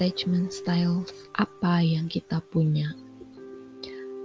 [0.00, 2.88] attachment styles apa yang kita punya.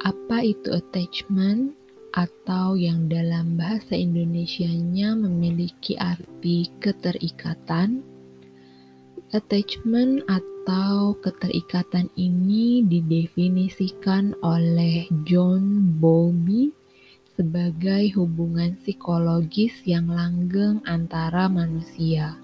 [0.07, 1.75] Apa itu attachment
[2.15, 8.07] atau yang dalam bahasa Indonesianya memiliki arti keterikatan?
[9.35, 16.71] Attachment atau keterikatan ini didefinisikan oleh John Bowlby
[17.35, 22.39] sebagai hubungan psikologis yang langgeng antara manusia,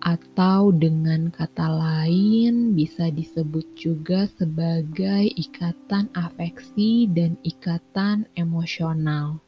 [0.00, 9.40] atau dengan kata lain bisa disebut juga sebagai ikatan afeksi dan ikatan emosional.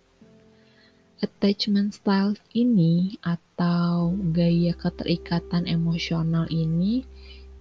[1.23, 7.07] Attachment styles ini atau gaya keterikatan emosional ini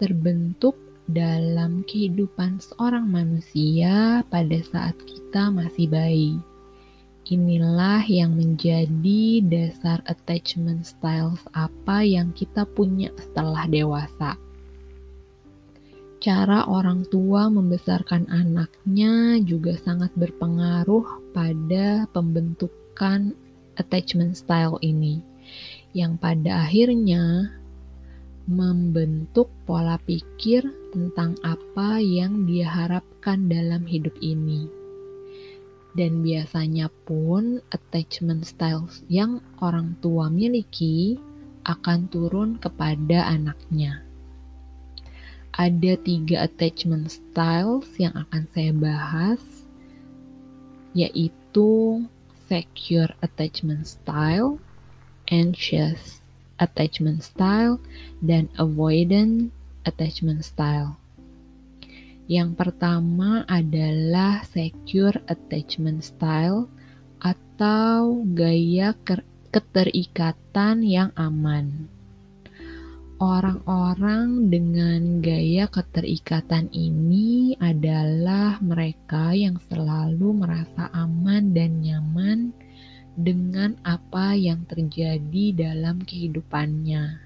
[0.01, 0.75] terbentuk
[1.07, 6.41] dalam kehidupan seorang manusia pada saat kita masih bayi
[7.21, 14.41] Inilah yang menjadi dasar attachment styles apa yang kita punya setelah dewasa.
[16.21, 23.37] Cara orang tua membesarkan anaknya juga sangat berpengaruh pada pembentukan
[23.77, 25.21] attachment style ini,
[25.93, 27.53] yang pada akhirnya
[28.49, 34.80] membentuk pola pikir tentang apa yang dia harapkan dalam hidup ini.
[35.91, 41.19] Dan biasanya pun attachment styles yang orang tua miliki
[41.67, 43.99] akan turun kepada anaknya.
[45.51, 49.43] Ada tiga attachment styles yang akan saya bahas,
[50.95, 51.99] yaitu
[52.47, 54.63] secure attachment style,
[55.27, 56.23] anxious
[56.55, 57.83] attachment style,
[58.23, 59.51] dan avoidant
[59.83, 61.00] attachment style.
[62.29, 66.69] Yang pertama adalah secure attachment style
[67.21, 68.97] atau gaya
[69.53, 71.89] keterikatan yang aman.
[73.21, 82.49] Orang-orang dengan gaya keterikatan ini adalah mereka yang selalu merasa aman dan nyaman
[83.13, 87.20] dengan apa yang terjadi dalam kehidupannya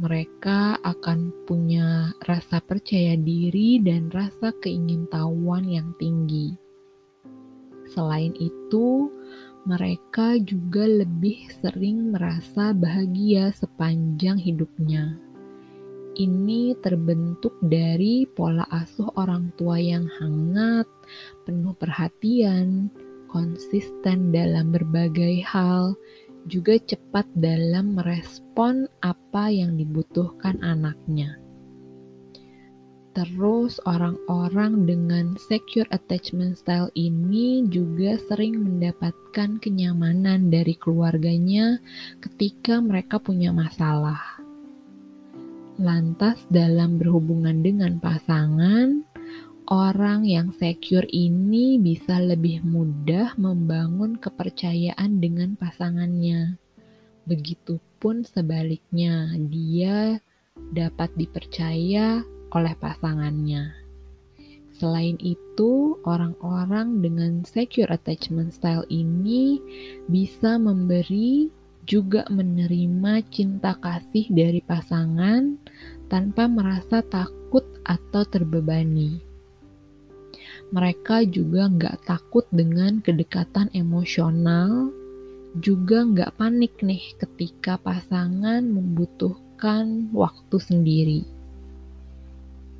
[0.00, 6.56] mereka akan punya rasa percaya diri dan rasa keingintahuan yang tinggi.
[7.92, 9.12] Selain itu,
[9.68, 15.20] mereka juga lebih sering merasa bahagia sepanjang hidupnya.
[16.16, 20.88] Ini terbentuk dari pola asuh orang tua yang hangat,
[21.44, 22.88] penuh perhatian,
[23.28, 25.92] konsisten dalam berbagai hal,
[26.48, 31.40] juga cepat dalam merespon apa yang dibutuhkan anaknya.
[33.10, 41.82] Terus, orang-orang dengan secure attachment style ini juga sering mendapatkan kenyamanan dari keluarganya
[42.22, 44.38] ketika mereka punya masalah.
[45.82, 49.02] Lantas, dalam berhubungan dengan pasangan,
[49.70, 56.58] orang yang secure ini bisa lebih mudah membangun kepercayaan dengan pasangannya.
[57.30, 60.18] Begitupun sebaliknya, dia
[60.74, 63.70] dapat dipercaya oleh pasangannya.
[64.74, 69.62] Selain itu, orang-orang dengan secure attachment style ini
[70.10, 71.46] bisa memberi
[71.86, 75.54] juga menerima cinta kasih dari pasangan
[76.10, 79.29] tanpa merasa takut atau terbebani
[80.70, 84.94] mereka juga nggak takut dengan kedekatan emosional,
[85.58, 91.22] juga nggak panik nih ketika pasangan membutuhkan waktu sendiri.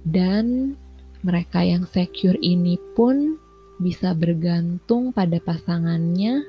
[0.06, 0.78] Dan
[1.26, 3.36] mereka yang secure ini pun
[3.82, 6.46] bisa bergantung pada pasangannya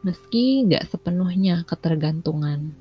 [0.00, 2.72] meski nggak sepenuhnya ketergantungan.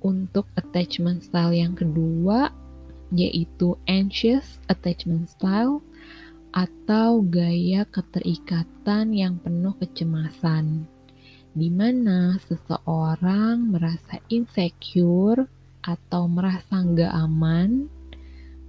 [0.00, 2.48] Untuk attachment style yang kedua,
[3.12, 5.84] yaitu anxious attachment style,
[6.50, 10.86] atau gaya keterikatan yang penuh kecemasan,
[11.54, 15.46] di mana seseorang merasa insecure
[15.82, 17.86] atau merasa nggak aman,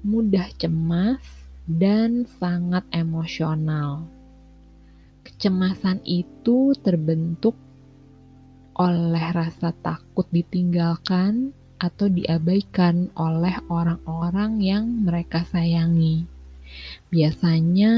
[0.05, 1.21] mudah cemas,
[1.65, 4.05] dan sangat emosional.
[5.21, 7.53] Kecemasan itu terbentuk
[8.77, 16.30] oleh rasa takut ditinggalkan atau diabaikan oleh orang-orang yang mereka sayangi.
[17.11, 17.93] Biasanya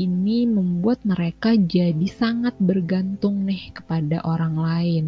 [0.00, 5.06] ini membuat mereka jadi sangat bergantung nih kepada orang lain.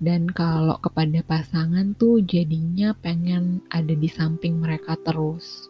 [0.00, 5.68] Dan kalau kepada pasangan tuh jadinya pengen ada di samping mereka terus.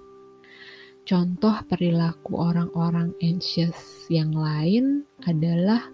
[1.06, 5.86] Contoh perilaku orang-orang anxious yang lain adalah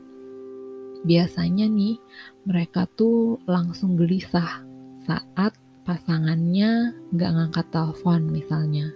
[1.05, 2.01] biasanya nih
[2.49, 4.65] mereka tuh langsung gelisah
[5.05, 5.53] saat
[5.85, 8.89] pasangannya nggak ngangkat telepon misalnya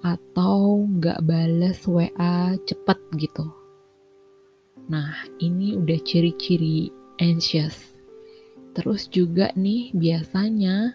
[0.00, 3.44] atau nggak bales WA cepet gitu.
[4.88, 8.00] Nah ini udah ciri-ciri anxious.
[8.74, 10.94] Terus juga nih biasanya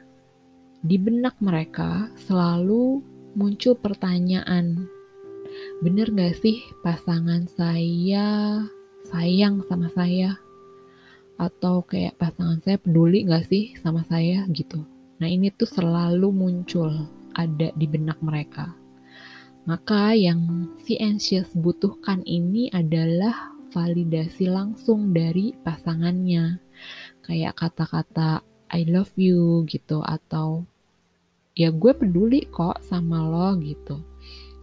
[0.86, 3.02] di benak mereka selalu
[3.34, 4.86] muncul pertanyaan
[5.84, 8.62] bener gak sih pasangan saya
[9.08, 10.40] sayang sama saya
[11.36, 14.84] atau kayak pasangan saya peduli gak sih sama saya gitu
[15.20, 16.92] nah ini tuh selalu muncul
[17.36, 18.72] ada di benak mereka
[19.66, 26.62] maka yang si anxious butuhkan ini adalah validasi langsung dari pasangannya.
[27.26, 30.06] Kayak kata-kata I love you gitu.
[30.06, 30.70] Atau
[31.58, 34.06] ya gue peduli kok sama lo gitu.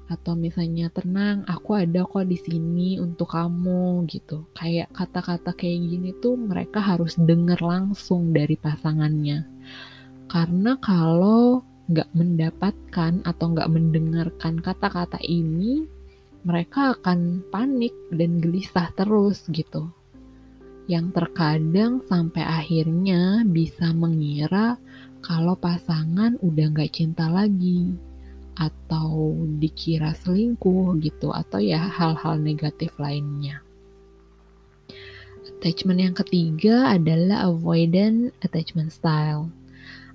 [0.07, 4.47] Atau misalnya tenang aku ada kok di sini untuk kamu gitu.
[4.55, 9.51] Kayak kata-kata kayak gini tuh mereka harus denger langsung dari pasangannya.
[10.31, 15.85] Karena kalau nggak mendapatkan atau nggak mendengarkan kata-kata ini
[16.43, 19.93] mereka akan panik dan gelisah terus gitu
[20.91, 24.75] yang terkadang sampai akhirnya bisa mengira
[25.23, 27.95] kalau pasangan udah nggak cinta lagi
[28.59, 33.65] atau dikira selingkuh gitu atau ya hal-hal negatif lainnya.
[35.43, 39.49] Attachment yang ketiga adalah avoidant attachment style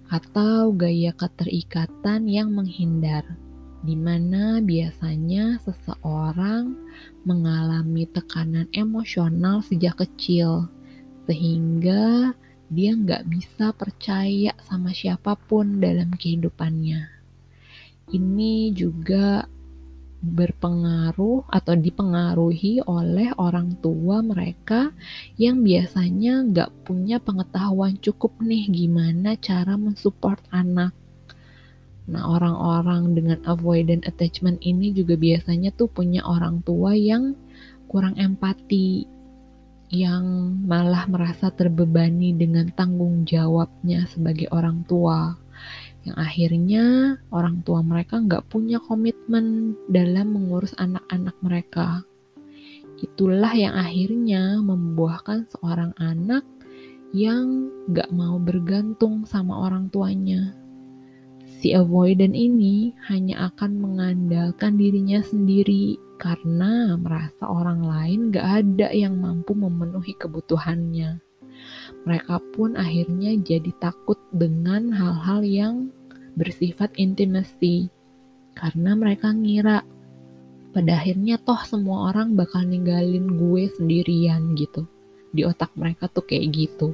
[0.08, 3.24] atau gaya keterikatan yang menghindar
[3.86, 6.74] di mana biasanya seseorang
[7.24, 10.68] mengalami tekanan emosional sejak kecil
[11.30, 12.34] sehingga
[12.68, 17.08] dia nggak bisa percaya sama siapa pun dalam kehidupannya.
[18.12, 19.48] Ini juga
[20.18, 24.90] berpengaruh atau dipengaruhi oleh orang tua mereka
[25.38, 30.92] yang biasanya nggak punya pengetahuan cukup nih gimana cara mensupport anak.
[32.08, 37.38] Nah orang-orang dengan avoidant attachment ini juga biasanya tuh punya orang tua yang
[37.86, 39.06] kurang empati
[39.88, 45.40] yang malah merasa terbebani dengan tanggung jawabnya sebagai orang tua
[46.08, 46.86] yang akhirnya
[47.36, 52.08] orang tua mereka nggak punya komitmen dalam mengurus anak-anak mereka.
[52.98, 56.48] Itulah yang akhirnya membuahkan seorang anak
[57.12, 60.56] yang nggak mau bergantung sama orang tuanya.
[61.48, 69.18] Si avoidant ini hanya akan mengandalkan dirinya sendiri karena merasa orang lain gak ada yang
[69.18, 71.22] mampu memenuhi kebutuhannya.
[72.06, 75.76] Mereka pun akhirnya jadi takut dengan hal-hal yang
[76.38, 77.90] bersifat intimacy
[78.54, 79.82] karena mereka ngira
[80.78, 84.86] pada akhirnya toh semua orang bakal ninggalin gue sendirian gitu.
[85.34, 86.94] Di otak mereka tuh kayak gitu.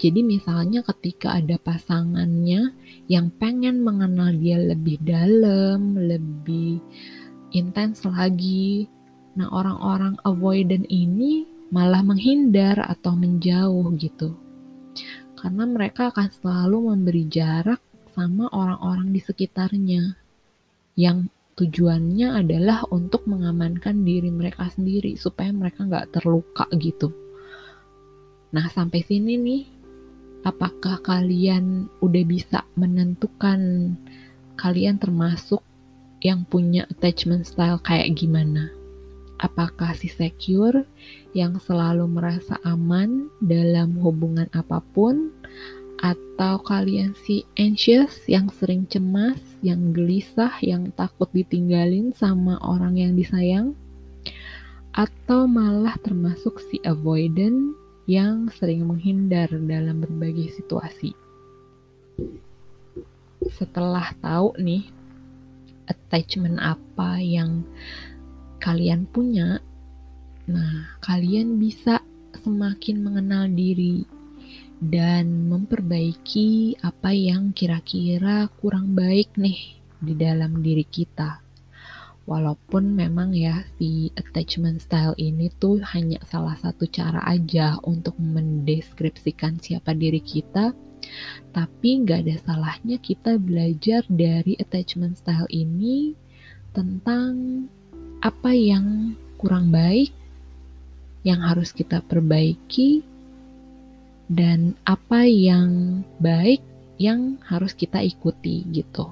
[0.00, 2.72] Jadi misalnya ketika ada pasangannya
[3.08, 6.80] yang pengen mengenal dia lebih dalam, lebih
[7.52, 8.88] intens lagi.
[9.36, 14.32] Nah, orang-orang avoidant ini malah menghindar atau menjauh gitu.
[15.36, 17.80] Karena mereka akan selalu memberi jarak
[18.20, 20.12] sama orang-orang di sekitarnya
[20.92, 27.16] yang tujuannya adalah untuk mengamankan diri mereka sendiri supaya mereka nggak terluka gitu.
[28.52, 29.62] Nah sampai sini nih,
[30.44, 33.96] apakah kalian udah bisa menentukan
[34.60, 35.64] kalian termasuk
[36.20, 38.68] yang punya attachment style kayak gimana.
[39.40, 40.84] Apakah si secure
[41.32, 45.32] yang selalu merasa aman dalam hubungan apa pun
[46.00, 53.12] atau kalian si anxious yang sering cemas, yang gelisah, yang takut ditinggalin sama orang yang
[53.12, 53.76] disayang?
[54.96, 57.76] Atau malah termasuk si avoidant
[58.08, 61.12] yang sering menghindar dalam berbagai situasi?
[63.60, 64.88] Setelah tahu nih
[65.84, 67.60] attachment apa yang
[68.56, 69.60] kalian punya,
[70.48, 72.00] nah kalian bisa
[72.40, 74.08] semakin mengenal diri
[74.80, 81.44] dan memperbaiki apa yang kira-kira kurang baik nih di dalam diri kita.
[82.24, 89.60] Walaupun memang ya si attachment style ini tuh hanya salah satu cara aja untuk mendeskripsikan
[89.60, 90.72] siapa diri kita,
[91.52, 96.16] tapi nggak ada salahnya kita belajar dari attachment style ini
[96.72, 97.66] tentang
[98.22, 100.12] apa yang kurang baik,
[101.26, 103.09] yang harus kita perbaiki,
[104.30, 106.62] dan apa yang baik
[107.02, 109.10] yang harus kita ikuti gitu.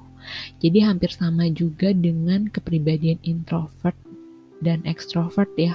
[0.63, 3.97] Jadi hampir sama juga dengan kepribadian introvert
[4.63, 5.75] dan extrovert ya.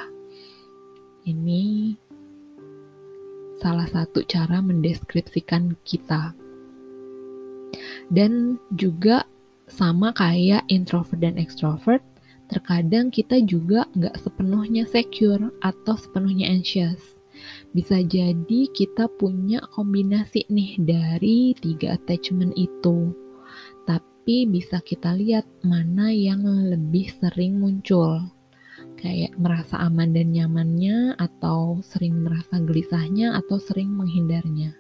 [1.28, 1.96] Ini
[3.60, 6.36] salah satu cara mendeskripsikan kita.
[8.12, 9.26] Dan juga
[9.66, 12.04] sama kayak introvert dan extrovert,
[12.52, 17.13] terkadang kita juga nggak sepenuhnya secure atau sepenuhnya anxious.
[17.74, 23.12] Bisa jadi kita punya kombinasi nih dari tiga attachment itu.
[23.84, 28.24] Tapi bisa kita lihat mana yang lebih sering muncul.
[28.96, 34.80] Kayak merasa aman dan nyamannya atau sering merasa gelisahnya atau sering menghindarnya.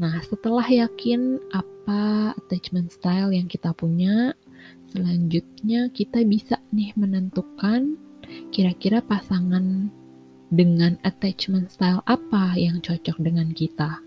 [0.00, 4.32] Nah, setelah yakin apa attachment style yang kita punya,
[4.88, 8.00] selanjutnya kita bisa nih menentukan
[8.48, 9.92] kira-kira pasangan
[10.50, 14.02] dengan attachment style apa yang cocok dengan kita.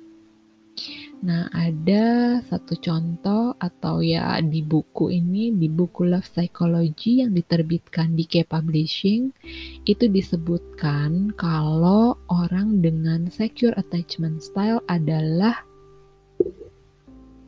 [1.24, 8.20] Nah, ada satu contoh atau ya di buku ini, di buku Love Psychology yang diterbitkan
[8.20, 9.32] di K Publishing,
[9.88, 15.64] itu disebutkan kalau orang dengan secure attachment style adalah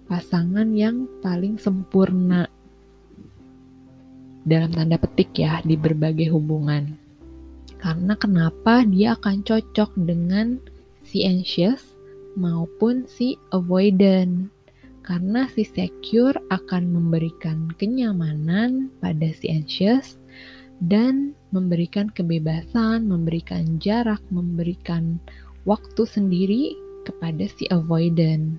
[0.08, 2.48] pasangan yang paling sempurna
[4.46, 7.05] dalam tanda petik ya di berbagai hubungan.
[7.86, 10.58] Karena kenapa dia akan cocok dengan
[11.06, 11.86] si anxious
[12.34, 14.50] maupun si avoidant.
[15.06, 20.18] Karena si secure akan memberikan kenyamanan pada si anxious
[20.82, 25.22] dan memberikan kebebasan, memberikan jarak, memberikan
[25.70, 26.74] waktu sendiri
[27.06, 28.58] kepada si avoidant.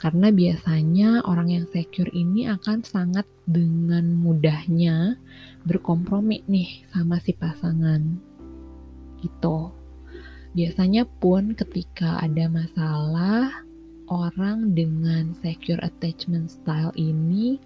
[0.00, 5.20] Karena biasanya orang yang secure ini akan sangat dengan mudahnya
[5.68, 8.35] berkompromi nih sama si pasangan.
[9.26, 9.58] Gitu.
[10.56, 13.66] Biasanya pun ketika ada masalah,
[14.06, 17.58] orang dengan secure attachment style ini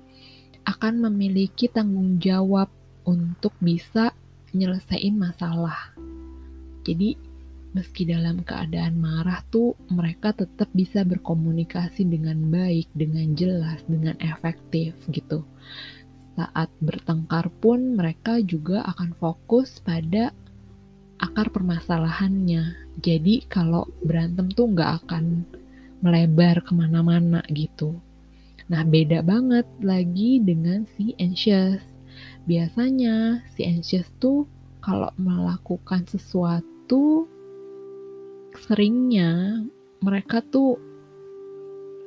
[0.64, 2.72] akan memiliki tanggung jawab
[3.04, 4.12] untuk bisa
[4.56, 5.94] nyelesain masalah.
[6.82, 7.14] Jadi
[7.70, 14.98] meski dalam keadaan marah tuh mereka tetap bisa berkomunikasi dengan baik, dengan jelas, dengan efektif
[15.14, 15.46] gitu.
[16.34, 20.34] Saat bertengkar pun mereka juga akan fokus pada
[21.20, 22.96] akar permasalahannya.
[23.00, 25.44] Jadi kalau berantem tuh nggak akan
[26.00, 28.00] melebar ke mana-mana gitu.
[28.72, 31.84] Nah beda banget lagi dengan si anxious.
[32.48, 34.48] Biasanya si anxious tuh
[34.80, 37.28] kalau melakukan sesuatu
[38.56, 39.62] seringnya
[40.00, 40.80] mereka tuh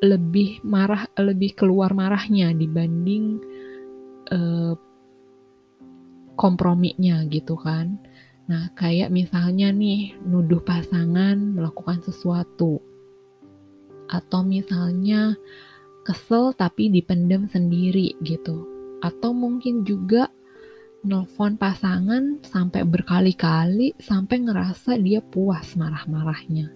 [0.03, 3.39] lebih marah, lebih keluar marahnya dibanding
[4.34, 4.75] uh,
[6.36, 8.01] komprominya gitu kan.
[8.43, 12.83] Nah, kayak misalnya nih nuduh pasangan melakukan sesuatu
[14.12, 15.33] atau misalnya
[16.03, 18.67] kesel tapi dipendam sendiri gitu.
[19.00, 20.27] Atau mungkin juga
[21.03, 26.71] nelfon pasangan sampai berkali-kali sampai ngerasa dia puas marah-marahnya.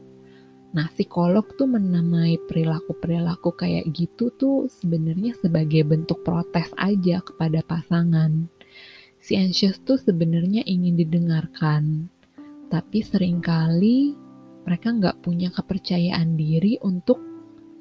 [0.76, 8.52] Nah, psikolog tuh menamai perilaku-perilaku kayak gitu tuh sebenarnya sebagai bentuk protes aja kepada pasangan.
[9.28, 12.08] Si anxious tuh sebenarnya ingin didengarkan,
[12.72, 14.16] tapi sering kali
[14.64, 17.20] mereka nggak punya kepercayaan diri untuk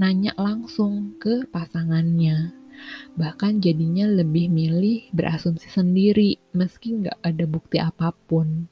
[0.03, 2.67] nanya langsung ke pasangannya
[3.17, 8.69] bahkan jadinya lebih milih berasumsi sendiri meski nggak ada bukti apa pun.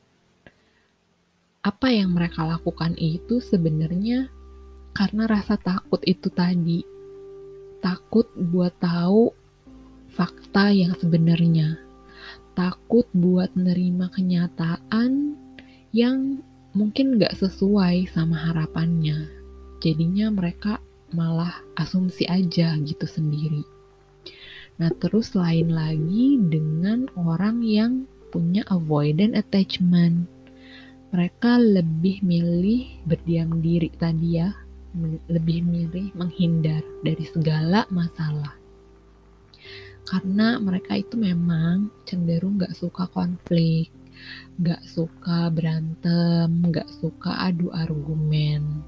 [1.65, 4.29] Apa yang mereka lakukan itu sebenarnya
[4.93, 6.85] karena rasa takut itu tadi.
[7.81, 9.33] Takut buat tahu
[10.13, 11.84] fakta yang sebenarnya.
[12.55, 15.35] Takut buat menerima kenyataan
[15.91, 16.39] yang
[16.71, 19.27] mungkin nggak sesuai sama harapannya.
[19.83, 20.79] Jadinya mereka
[21.11, 23.67] malah asumsi aja gitu sendiri.
[24.79, 30.27] Nah, terus lain lagi dengan orang yang punya avoidant attachment.
[31.15, 34.51] Mereka lebih milih berdiam diri tadi ya,
[35.31, 38.64] lebih milih menghindar dari segala masalah.
[40.05, 43.89] Karena mereka itu memang cenderung gak suka konflik,
[44.61, 48.85] gak suka berantem, gak suka adu argumen.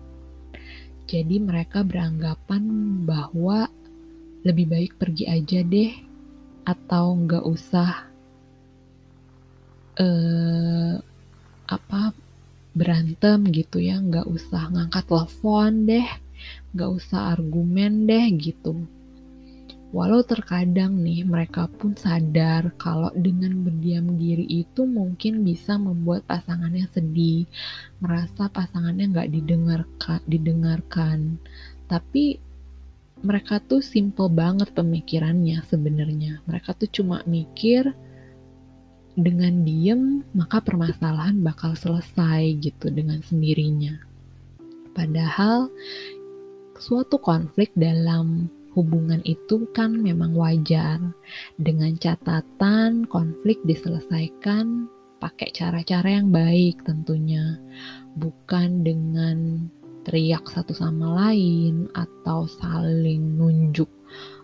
[1.06, 2.62] Jadi mereka beranggapan
[3.06, 3.70] bahwa
[4.46, 5.90] lebih baik pergi aja deh
[6.66, 7.90] atau nggak usah
[9.99, 10.94] uh,
[11.66, 12.14] apa
[12.75, 16.08] berantem gitu ya nggak usah ngangkat telepon deh
[16.75, 18.87] nggak usah argumen deh gitu
[19.97, 26.85] walau terkadang nih mereka pun sadar kalau dengan berdiam diri itu mungkin bisa membuat pasangannya
[26.93, 27.49] sedih
[28.05, 31.41] merasa pasangannya nggak didengarkan didengarkan
[31.88, 32.45] tapi
[33.25, 36.45] mereka tuh simple banget pemikirannya sebenarnya.
[36.45, 37.97] Mereka tuh cuma mikir
[39.17, 43.97] dengan diem maka permasalahan bakal selesai gitu dengan sendirinya.
[44.93, 45.73] Padahal
[46.76, 51.00] suatu konflik dalam hubungan itu kan memang wajar
[51.56, 57.56] dengan catatan konflik diselesaikan pakai cara-cara yang baik tentunya
[58.21, 59.66] bukan dengan
[60.04, 63.90] teriak satu sama lain atau saling nunjuk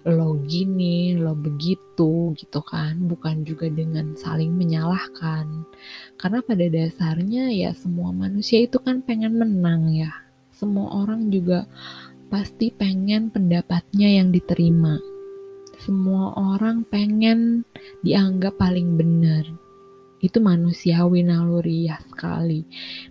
[0.02, 5.46] lo gini, lo begitu gitu kan, bukan juga dengan saling menyalahkan.
[6.18, 10.10] Karena pada dasarnya ya semua manusia itu kan pengen menang ya.
[10.50, 11.70] Semua orang juga
[12.32, 14.96] pasti pengen pendapatnya yang diterima.
[15.76, 17.68] Semua orang pengen
[18.00, 19.44] dianggap paling benar.
[20.22, 22.64] Itu manusiawi naluriah sekali.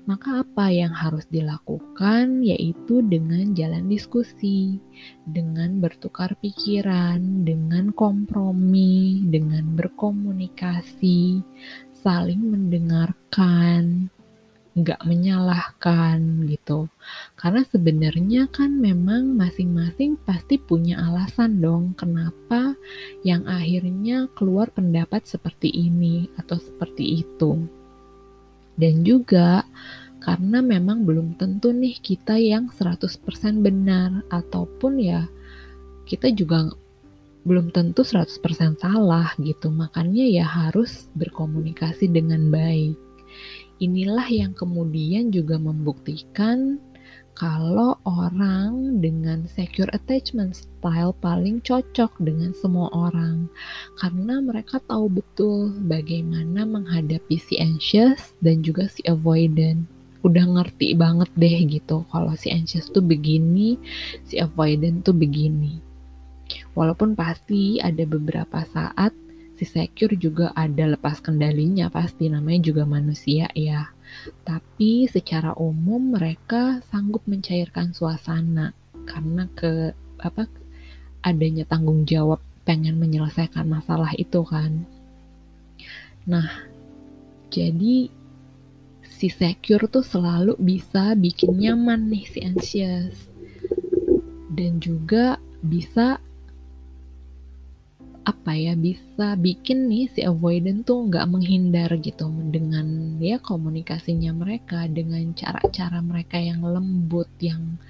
[0.09, 4.81] Maka apa yang harus dilakukan yaitu dengan jalan diskusi,
[5.29, 11.43] dengan bertukar pikiran, dengan kompromi, dengan berkomunikasi,
[11.93, 14.09] saling mendengarkan,
[14.71, 16.87] nggak menyalahkan gitu.
[17.35, 22.79] Karena sebenarnya kan memang masing-masing pasti punya alasan dong kenapa
[23.27, 27.67] yang akhirnya keluar pendapat seperti ini atau seperti itu.
[28.79, 29.67] Dan juga
[30.23, 33.19] karena memang belum tentu nih kita yang 100%
[33.59, 35.27] benar ataupun ya
[36.07, 36.71] kita juga
[37.43, 39.67] belum tentu 100% salah gitu.
[39.67, 43.10] Makanya ya harus berkomunikasi dengan baik.
[43.81, 46.77] Inilah yang kemudian juga membuktikan
[47.33, 53.49] kalau orang dengan secure attachment style paling cocok dengan semua orang.
[53.97, 59.81] Karena mereka tahu betul bagaimana menghadapi si anxious dan juga si avoidant.
[60.21, 63.81] Udah ngerti banget deh gitu kalau si anxious tuh begini
[64.29, 65.81] si avoidant tuh begini.
[66.77, 69.15] Walaupun pasti ada beberapa saat
[69.61, 73.93] si secure juga ada lepas kendalinya pasti namanya juga manusia ya.
[74.41, 78.73] Tapi secara umum mereka sanggup mencairkan suasana
[79.05, 80.49] karena ke apa
[81.21, 84.81] adanya tanggung jawab pengen menyelesaikan masalah itu kan.
[86.25, 86.65] Nah,
[87.53, 88.09] jadi
[89.05, 93.29] si secure tuh selalu bisa bikin nyaman nih si anxious.
[94.49, 96.17] Dan juga bisa
[98.21, 104.85] apa ya bisa bikin nih si avoidant tuh nggak menghindar gitu dengan ya komunikasinya mereka
[104.85, 107.81] dengan cara-cara mereka yang lembut yang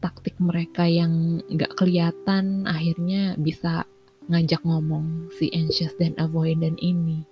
[0.00, 3.84] taktik mereka yang nggak kelihatan akhirnya bisa
[4.32, 7.26] ngajak ngomong si anxious dan avoidant ini.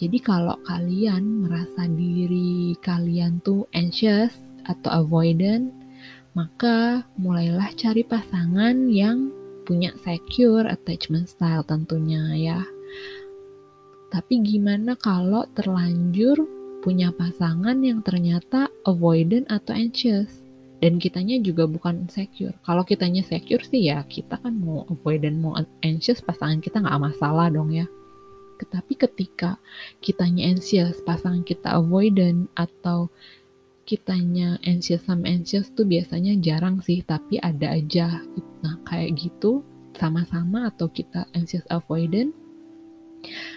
[0.00, 4.32] Jadi kalau kalian merasa diri kalian tuh anxious
[4.64, 5.68] atau avoidant
[6.32, 9.28] maka mulailah cari pasangan yang
[9.70, 12.58] punya secure attachment style tentunya ya.
[14.10, 16.42] Tapi gimana kalau terlanjur
[16.82, 20.42] punya pasangan yang ternyata avoidant atau anxious?
[20.82, 22.56] Dan kitanya juga bukan secure.
[22.66, 25.54] Kalau kitanya secure sih ya kita kan mau avoidant mau
[25.86, 27.86] anxious pasangan kita nggak masalah dong ya.
[28.58, 29.56] Tapi ketika
[30.04, 33.08] kitanya anxious, pasangan kita avoidant atau
[33.90, 38.22] kitanya anxious sama anxious tuh biasanya jarang sih, tapi ada aja.
[38.62, 39.66] Nah, kayak gitu,
[39.98, 42.30] sama-sama atau kita anxious avoidant,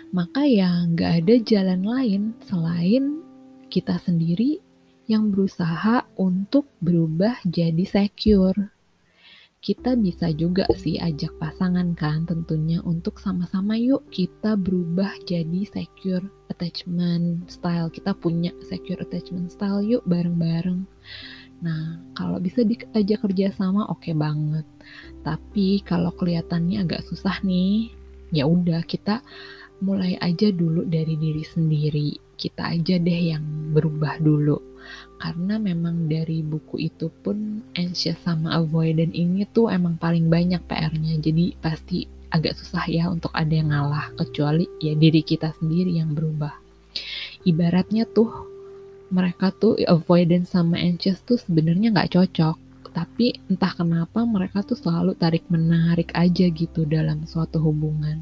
[0.10, 3.22] maka ya nggak ada jalan lain selain
[3.69, 4.58] kita sendiri
[5.06, 8.74] yang berusaha untuk berubah jadi secure
[9.63, 16.28] kita bisa juga sih ajak pasangan kan tentunya untuk sama-sama yuk kita berubah jadi secure
[16.52, 17.88] attachment style.
[17.88, 20.84] Kita punya secure attachment style yuk bareng-bareng.
[21.63, 24.67] Nah, kalau bisa diajak kerja sama oke okay banget.
[25.23, 27.88] Tapi kalau kelihatannya agak susah nih,
[28.36, 29.23] ya udah kita
[29.80, 32.12] mulai aja dulu dari diri sendiri.
[32.36, 33.43] Kita aja deh yang
[33.74, 34.58] berubah dulu.
[35.17, 41.15] Karena memang dari buku itu pun anxious sama avoidant ini tuh emang paling banyak PR-nya
[41.24, 46.12] jadi pasti agak susah ya untuk ada yang ngalah kecuali ya diri kita sendiri yang
[46.12, 46.52] berubah.
[47.48, 48.52] Ibaratnya tuh
[49.13, 52.58] mereka tuh avoidant sama anxious tuh sebenarnya nggak cocok.
[52.93, 58.22] Tapi entah kenapa mereka tuh selalu tarik menarik aja gitu dalam suatu hubungan.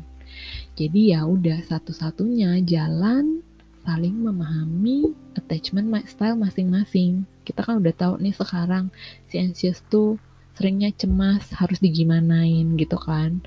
[0.80, 3.44] Jadi ya udah satu-satunya jalan
[3.82, 7.26] saling memahami attachment style masing-masing.
[7.44, 8.94] Kita kan udah tahu nih sekarang
[9.28, 10.22] si anxious tuh
[10.56, 13.42] seringnya cemas, harus digimanain gitu kan.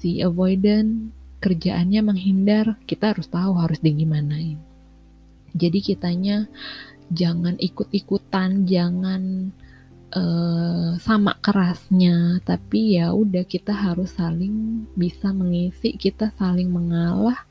[0.00, 1.12] Si avoidant
[1.44, 4.56] kerjaannya menghindar, kita harus tahu harus digimanain.
[5.56, 6.48] Jadi kitanya
[7.12, 9.52] jangan ikut-ikutan, jangan
[10.16, 17.46] uh, sama kerasnya, tapi ya udah kita harus saling bisa mengisi, kita saling mengalah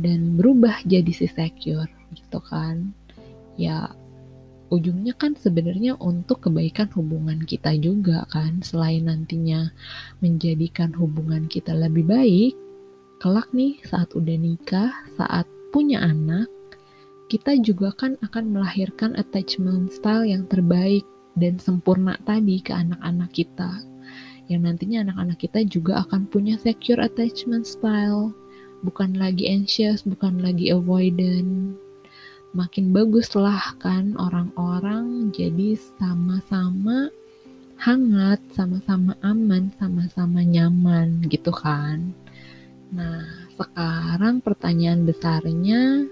[0.00, 2.92] dan berubah jadi si secure gitu kan.
[3.60, 3.92] Ya
[4.72, 8.64] ujungnya kan sebenarnya untuk kebaikan hubungan kita juga kan.
[8.64, 9.70] Selain nantinya
[10.24, 12.54] menjadikan hubungan kita lebih baik
[13.20, 14.88] kelak nih saat udah nikah
[15.20, 15.44] saat
[15.76, 16.48] punya anak
[17.30, 21.06] kita juga kan akan melahirkan attachment style yang terbaik
[21.38, 23.70] dan sempurna tadi ke anak-anak kita.
[24.50, 28.34] Yang nantinya anak-anak kita juga akan punya secure attachment style
[28.80, 31.76] bukan lagi anxious bukan lagi avoidant
[32.50, 37.12] makin bagus lah kan orang-orang jadi sama-sama
[37.80, 42.12] hangat, sama-sama aman, sama-sama nyaman gitu kan.
[42.92, 43.24] Nah,
[43.56, 46.04] sekarang pertanyaan besarnya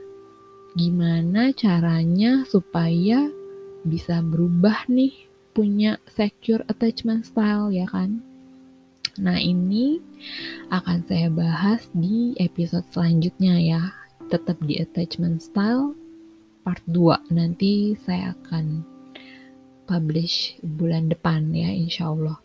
[0.73, 3.29] gimana caranya supaya
[3.85, 8.25] bisa berubah nih punya secure attachment style ya kan?
[9.19, 9.99] Nah, ini
[10.71, 13.83] akan saya bahas di episode selanjutnya ya.
[14.31, 15.99] Tetap di attachment style
[16.63, 18.85] part 2 nanti saya akan
[19.89, 22.39] publish bulan depan ya insya Allah.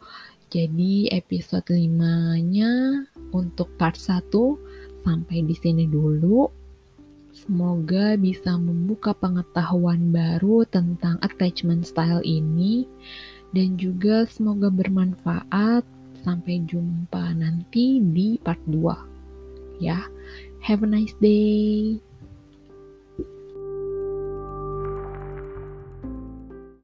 [0.50, 3.04] Jadi episode 5 nya
[3.36, 4.32] untuk part 1
[5.06, 6.50] sampai di sini dulu.
[7.34, 12.90] Semoga bisa membuka pengetahuan baru tentang attachment style ini.
[13.54, 15.86] Dan juga semoga bermanfaat
[16.24, 20.00] sampai jumpa nanti di part 2 ya
[20.64, 22.00] have a nice day